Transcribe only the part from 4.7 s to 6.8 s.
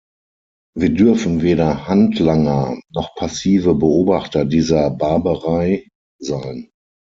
Barbarei sein.